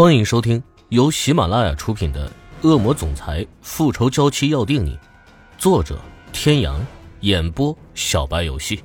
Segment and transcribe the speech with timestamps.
[0.00, 2.26] 欢迎收听由喜马拉雅出品的
[2.66, 4.96] 《恶魔总裁复仇娇妻要定你》，
[5.58, 6.00] 作者：
[6.32, 6.80] 天阳，
[7.20, 8.82] 演播：小白游戏。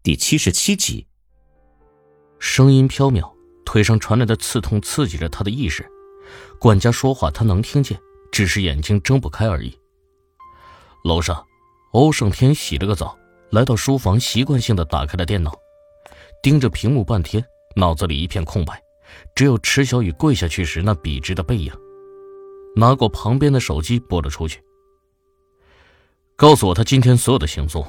[0.00, 1.04] 第七十七集，
[2.38, 3.28] 声音飘渺，
[3.64, 5.84] 腿上传来的刺痛刺激着他的意识。
[6.60, 7.98] 管家说话他能听见，
[8.30, 9.76] 只是眼睛睁不开而已。
[11.02, 11.44] 楼上，
[11.94, 13.18] 欧胜天洗了个澡，
[13.50, 15.52] 来到书房，习惯性的打开了电脑，
[16.44, 17.44] 盯着屏幕半天。
[17.76, 18.80] 脑子里一片空白，
[19.34, 21.72] 只有池小雨跪下去时那笔直的背影。
[22.76, 24.62] 拿过旁边的手机拨了出去，
[26.36, 27.84] 告诉我他今天所有的行踪。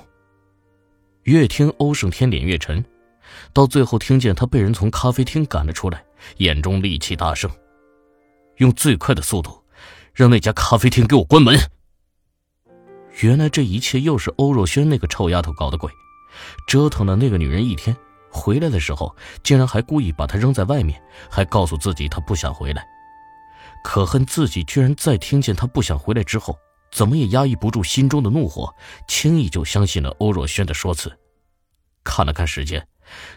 [1.23, 2.83] 越听欧胜天脸越沉，
[3.53, 6.03] 到最后听见他被人从咖啡厅赶了出来，
[6.37, 7.51] 眼中戾气大盛，
[8.57, 9.63] 用最快的速度
[10.13, 11.55] 让那家咖啡厅给我关门。
[13.21, 15.91] 原来这一切又是欧若轩那个臭丫头搞的鬼，
[16.67, 17.95] 折腾了那个女人一天。
[18.31, 22.85] 回来的时候，竟然还故意把他扔在外面，还告诉自己他不想回来。
[23.83, 26.57] 可恨自己居然在听见他不想回来之后，
[26.91, 28.73] 怎么也压抑不住心中的怒火，
[29.07, 31.11] 轻易就相信了欧若轩的说辞。
[32.03, 32.85] 看了看时间，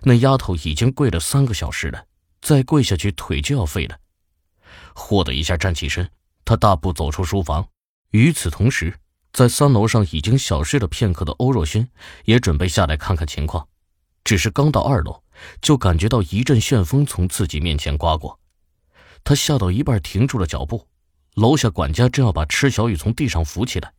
[0.03, 2.05] 那丫头已经跪了三个小时了，
[2.41, 3.97] 再跪下去腿就要废了。
[4.95, 6.09] 霍的一下站起身，
[6.45, 7.67] 他大步走出书房。
[8.11, 8.95] 与此同时，
[9.33, 11.89] 在三楼上已经小睡了片刻的欧若轩，
[12.25, 13.67] 也准备下来看看情况。
[14.25, 15.23] 只是刚到二楼，
[15.61, 18.39] 就感觉到一阵旋风从自己面前刮过，
[19.25, 20.87] 他吓到一半停住了脚步。
[21.35, 23.93] 楼下管家正要把池小雨从地上扶起来，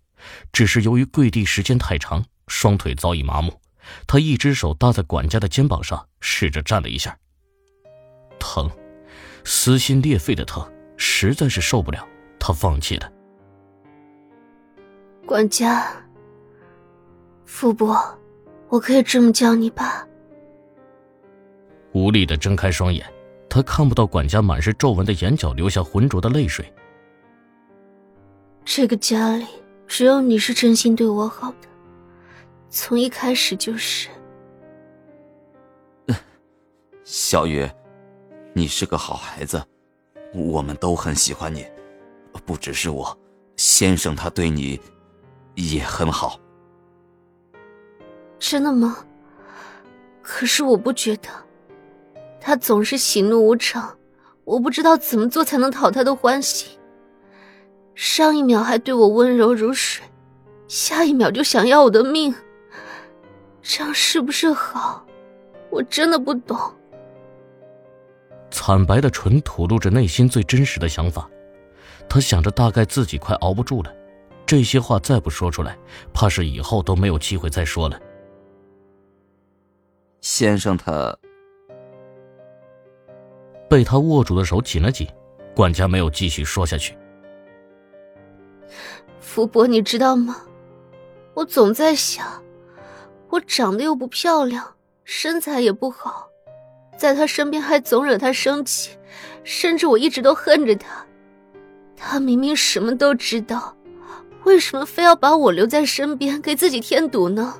[0.51, 3.59] 只是由于跪地时间太长，双腿早已麻木。
[4.07, 7.17] 他一只手搭在管家的肩膀上，试着站了一下，
[8.39, 8.69] 疼，
[9.43, 12.07] 撕心裂肺的疼，实在是受不了，
[12.39, 13.11] 他放弃了。
[15.25, 15.91] 管家，
[17.45, 17.97] 傅伯，
[18.69, 20.07] 我可以这么叫你吧？
[21.93, 23.05] 无力的睁开双眼，
[23.49, 26.65] 他看不到管家满是皱纹的眼角流下浑浊的泪水。
[28.65, 29.45] 这个家里
[29.87, 31.67] 只有你是真心对我好的，
[32.69, 34.09] 从一开始就是。
[37.03, 37.69] 小雨，
[38.53, 39.63] 你是个好孩子，
[40.33, 41.65] 我们都很喜欢你，
[42.45, 43.15] 不只是我，
[43.57, 44.79] 先生他对你
[45.55, 46.39] 也很好。
[48.39, 49.05] 真的吗？
[50.21, 51.29] 可是我不觉得。
[52.45, 53.97] 他总是喜怒无常，
[54.43, 56.77] 我不知道怎么做才能讨他的欢心。
[57.95, 60.03] 上一秒还对我温柔如水，
[60.67, 62.35] 下一秒就想要我的命，
[63.61, 65.05] 这样是不是好？
[65.69, 66.57] 我真的不懂。
[68.51, 71.29] 惨白的唇吐露着内心最真实的想法，
[72.09, 73.95] 他想着大概自己快熬不住了，
[74.45, 75.77] 这些话再不说出来，
[76.13, 77.97] 怕是以后都没有机会再说了。
[80.19, 81.17] 先生他。
[83.73, 85.07] 被他握住的手紧了紧，
[85.55, 86.95] 管家没有继续说下去。
[89.19, 90.43] 福伯，你知道吗？
[91.33, 92.43] 我总在想，
[93.29, 94.75] 我长得又不漂亮，
[95.05, 96.27] 身材也不好，
[96.95, 98.91] 在他身边还总惹他生气，
[99.43, 101.03] 甚至我一直都恨着他。
[101.97, 103.75] 他明明什么都知道，
[104.43, 107.55] 为什么非要把我留在身边，给自己添堵呢？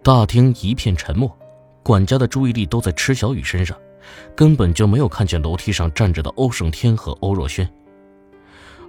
[0.00, 1.36] 大厅一片沉默。
[1.82, 3.76] 管家的注意力都在池小雨身上，
[4.36, 7.68] 根本就没有看见楼梯上站着的欧胜天和欧若轩。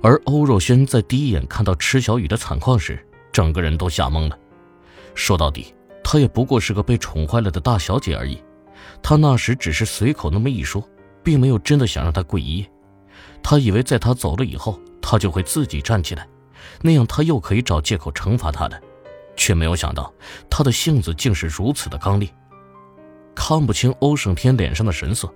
[0.01, 4.37] 而欧若轩在第一眼看到池小雨的惨况时，整个人都吓懵了。
[5.13, 8.41] 说到底，她也不过是个被宠坏了的大小姐而已。
[9.03, 10.83] 他那时只是随口那么一说，
[11.23, 12.71] 并没有真的想让她跪一夜。
[13.43, 16.27] 他以为在他走了以后，他就会自己站起来，
[16.81, 18.81] 那样他又可以找借口惩罚他的，
[19.35, 20.11] 却没有想到
[20.49, 22.27] 他的性子竟是如此的刚烈。
[23.33, 25.33] 看不清欧胜天脸上的神色，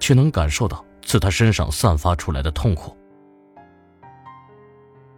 [0.00, 2.96] 却能感受到自他身上散发出来的痛苦。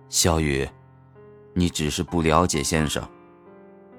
[0.09, 0.69] 小雨，
[1.55, 3.03] 你只是不了解先生。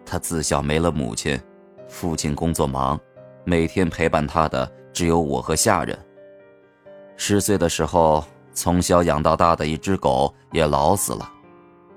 [0.05, 1.39] 他自小没了母亲，
[1.87, 2.99] 父亲工作忙，
[3.43, 5.97] 每天陪伴他的只有我和下人。
[7.15, 11.29] 十岁的时候，从小养到大的一只狗也老死了，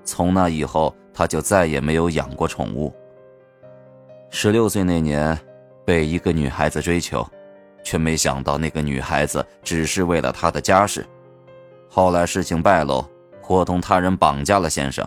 [0.03, 2.93] 从那以后，他就再也没有养过宠物。
[4.29, 5.39] 十六岁那年。
[5.91, 7.29] 被一个女孩子追求，
[7.83, 11.05] 却没想到那个女孩子只是为了他的家世。
[11.89, 13.05] 后来事情败露，
[13.41, 15.05] 伙同他人绑架了先生。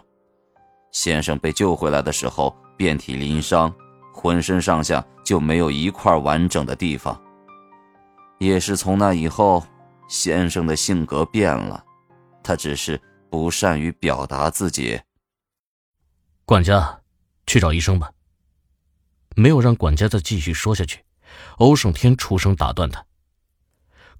[0.93, 3.75] 先生被救回来的时候，遍体鳞伤，
[4.13, 7.19] 浑身上下就没有一块完整的地方。
[8.39, 9.65] 也是从那以后，
[10.07, 11.83] 先生的性格变了，
[12.43, 13.01] 他只是
[13.31, 15.01] 不善于表达自己。
[16.45, 17.01] 管家，
[17.47, 18.11] 去找医生吧。
[19.35, 21.05] 没有让管家再继续说下去，
[21.59, 23.05] 欧胜天出声打断他。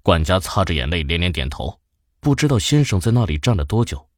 [0.01, 1.79] 管家擦着眼泪，连连点头。
[2.19, 4.09] 不知道先生在那里站了多久，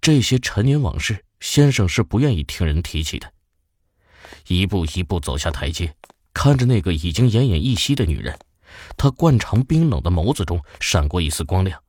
[0.00, 3.32] 这些陈年往事，先生是不愿意听人提起的。
[4.46, 5.94] 一步一步走下台阶，
[6.32, 8.38] 看着那个已经奄奄一息的女人，
[8.96, 11.82] 他惯常冰冷的眸子中闪过一丝光亮，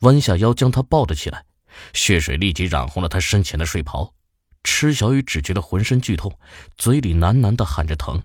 [0.00, 1.44] 弯下腰将她抱了起来，
[1.92, 4.14] 血水立即染红了他身前的睡袍。
[4.64, 6.38] 池小雨只觉得浑身剧痛，
[6.76, 8.22] 嘴里喃喃的喊着疼。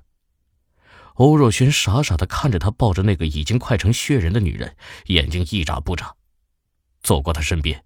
[1.15, 4.75] 欧若轩傻傻的看着他抱着那个已经快成血人的女人，
[5.05, 6.15] 眼睛一眨不眨。
[7.01, 7.83] 走过他身边，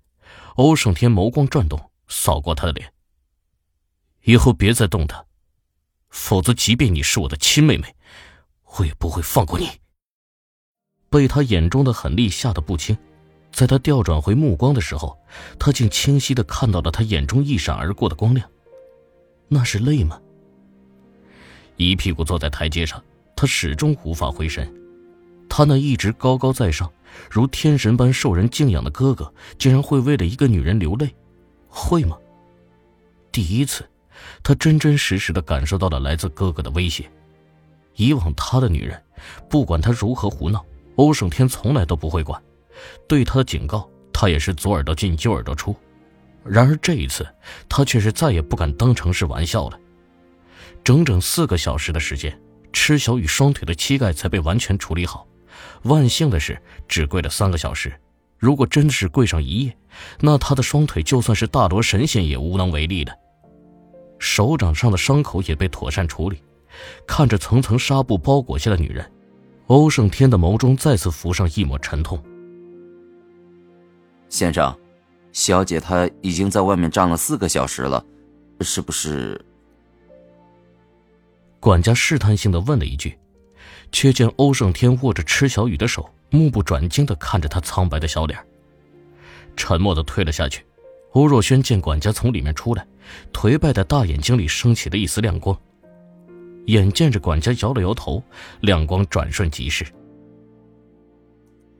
[0.55, 2.94] 欧胜天眸光转动，扫过他的脸。
[4.23, 5.25] 以后别再动他，
[6.09, 7.95] 否则即便你是我的亲妹妹，
[8.77, 9.69] 我也不会放过你。
[11.09, 12.97] 被他眼中的狠厉吓得不轻，
[13.57, 15.18] 在他调转回目光的时候，
[15.57, 18.48] 他竟清晰的看到了他眼中一闪而过的光亮，
[19.48, 20.21] 那是泪吗？
[21.75, 23.04] 一屁股坐在台阶上。
[23.36, 24.71] 他始终无法回神，
[25.50, 26.92] 他那一直高高在上、
[27.31, 31.09] 如天神般受人敬仰的哥哥，竟然会为了一个女人流泪，
[31.68, 32.15] 会吗？
[33.31, 33.83] 第一次，
[34.44, 37.09] 他真真实实的感受到了来自哥哥的威胁。
[37.95, 39.01] 以往他的女人，
[39.50, 40.63] 不管他如何胡闹，
[40.98, 42.39] 欧胜天从来都不会管，
[43.07, 45.75] 对他的警告，他也是左耳朵进右耳朵出。
[46.44, 47.27] 然而这一次，
[47.68, 49.79] 他却是再也不敢当成是玩笑了。
[50.83, 52.39] 整整四个小时的时间。
[52.74, 55.25] 池小雨双腿的膝盖才被完全处理好，
[55.83, 57.91] 万幸的是只跪了三个小时。
[58.38, 59.77] 如果真的是跪上一夜，
[60.19, 63.18] 那他的双腿就算是大罗神仙也无能为力的。
[64.19, 66.44] 手掌上的伤口也被妥善处理。
[67.07, 69.12] 看着层层纱布包裹下的女人，
[69.68, 72.21] 欧胜天的眸中再次浮上一抹沉痛。
[74.29, 74.77] 先生，
[75.31, 78.03] 小姐她已经在外面站了四个小时了，
[78.62, 79.39] 是不是？
[81.59, 83.18] 管家试探性的问了一句，
[83.91, 88.39] 却见欧胜天握着池小雨的手，目不转睛的看着他苍白的小脸，
[89.56, 90.63] 沉默的退了下去。
[91.13, 92.85] 欧若轩见管家从里面出来，
[93.33, 95.57] 颓败的大眼睛里升起了一丝亮光。
[96.68, 98.21] 眼见着管家摇了摇头，
[98.59, 99.85] 亮光转瞬即逝。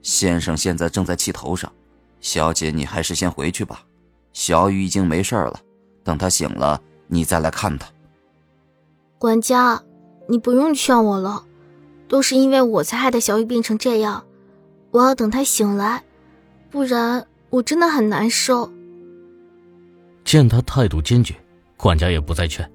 [0.02, 1.72] 先生现在正在气头上，
[2.20, 3.84] 小姐你还是先回去吧。
[4.34, 5.60] 小雨已经没事了，
[6.04, 7.88] 等他醒了，你再来看他。
[9.18, 9.82] 管家，
[10.28, 11.44] 你不用劝我了，
[12.08, 14.26] 都是因为我才害得小雨变成这样。
[14.92, 16.04] 我要等他醒来，
[16.70, 18.72] 不然我真的很难受。
[20.24, 21.36] 见他态度坚决，
[21.76, 22.70] 管家也不再劝。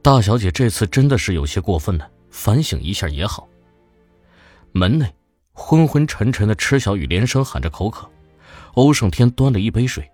[0.00, 3.48] 大小姐这次真的是有些过分了，反省一下也好。
[4.72, 5.14] 门内，
[5.52, 8.08] 昏昏沉沉的池小雨连声喊着口渴，
[8.76, 10.06] 欧胜天端了一杯水，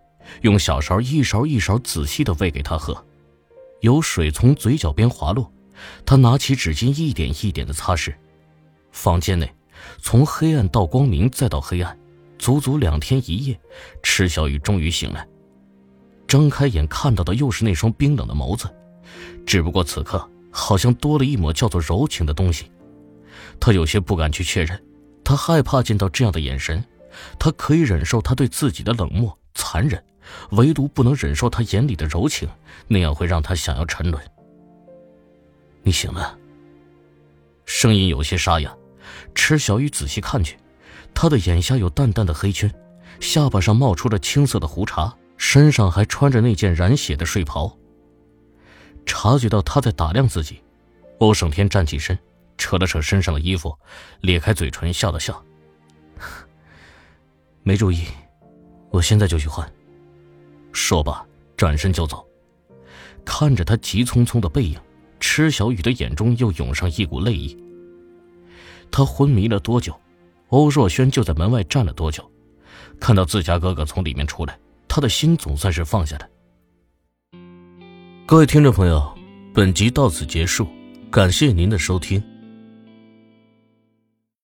[0.43, 3.05] 用小勺一勺一勺仔细的喂给他喝。
[3.81, 5.53] 有水从嘴角边滑落，
[6.07, 8.15] 他拿起纸巾一点一点的擦拭。
[8.93, 9.53] 房间内，
[10.01, 11.99] 从黑暗到光明再到黑暗，
[12.39, 13.61] 足足两天一夜，
[14.01, 15.27] 池小雨终于醒来，
[16.29, 18.73] 睁开眼看到的又是那双冰冷的眸子，
[19.45, 22.71] 只不过此刻好像多了一抹叫做柔情的东西。
[23.59, 24.81] 他有些不敢去确认，
[25.25, 26.85] 他害怕见到这样的眼神，
[27.39, 30.03] 他可以忍受他对自己的冷漠残忍。
[30.53, 32.49] 唯独不能忍受他眼里的柔情，
[32.87, 34.23] 那样会让他想要沉沦。
[35.83, 36.39] 你醒了。
[37.67, 38.75] 声音有些沙哑，
[39.35, 40.57] 池小雨仔细看去，
[41.13, 42.73] 他的眼下有淡淡的黑圈，
[43.19, 47.77] 下巴上冒出了青色的胡茬，身上还穿着那件染血的睡袍。
[49.05, 50.63] 察觉到他在打量自己，
[51.19, 52.17] 欧胜天站起身，
[52.57, 53.77] 扯了扯身上的衣服，
[54.21, 55.45] 咧开嘴唇笑了笑
[57.63, 58.05] ：“没注意，
[58.91, 59.71] 我现在就去换。”
[60.73, 61.25] 说罢，
[61.57, 62.27] 转身就走。
[63.25, 64.79] 看着他急匆匆的背影，
[65.21, 67.57] 池小雨的眼中又涌上一股泪意。
[68.91, 69.95] 他昏迷了多久？
[70.49, 72.29] 欧若轩就在门外站了多久？
[72.99, 76.29] 看到自家哥哥从里面出来，他的心总算是放下了。
[78.27, 79.13] 各位听众朋友，
[79.55, 80.67] 本集到此结束，
[81.11, 82.23] 感谢您的收听。